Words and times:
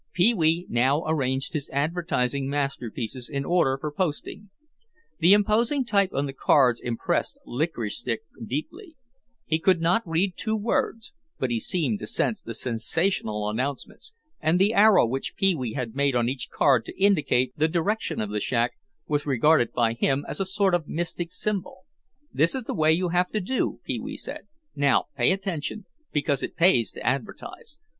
Pee 0.13 0.33
wee 0.33 0.65
now 0.67 1.03
arranged 1.05 1.53
his 1.53 1.69
advertising 1.69 2.49
masterpieces 2.49 3.29
in 3.29 3.45
order 3.45 3.77
for 3.79 3.91
posting. 3.91 4.49
The 5.19 5.33
imposing 5.33 5.85
type 5.85 6.09
on 6.11 6.25
the 6.25 6.33
cards 6.33 6.81
impressed 6.81 7.37
Licorice 7.45 7.99
Stick 7.99 8.21
deeply. 8.43 8.95
He 9.45 9.59
could 9.59 9.79
not 9.79 10.01
read 10.07 10.33
two 10.35 10.57
words 10.57 11.13
but 11.37 11.51
he 11.51 11.59
seemed 11.59 11.99
to 11.99 12.07
sense 12.07 12.41
the 12.41 12.55
sensational 12.55 13.47
announcements, 13.47 14.15
and 14.39 14.57
the 14.57 14.73
arrow 14.73 15.05
which 15.05 15.35
Pee 15.35 15.53
wee 15.53 15.73
had 15.73 15.93
made 15.95 16.15
on 16.15 16.27
each 16.27 16.49
card 16.49 16.83
to 16.85 16.99
indicate 16.99 17.53
the 17.55 17.67
direction 17.67 18.19
of 18.21 18.31
the 18.31 18.39
shack 18.39 18.71
was 19.07 19.27
regarded 19.27 19.71
by 19.71 19.93
him 19.93 20.25
as 20.27 20.39
a 20.39 20.45
sort 20.45 20.73
of 20.73 20.87
mystic 20.87 21.31
symbol. 21.31 21.85
"This 22.33 22.55
is 22.55 22.63
the 22.63 22.73
way 22.73 22.91
you 22.91 23.09
have 23.09 23.29
to 23.33 23.39
do," 23.39 23.79
Pee 23.83 23.99
wee 23.99 24.17
said; 24.17 24.47
"now 24.75 25.09
pay 25.15 25.31
attention, 25.31 25.85
because 26.11 26.41
it 26.41 26.55
pays 26.57 26.89
to 26.93 27.05
advertise. 27.05 27.77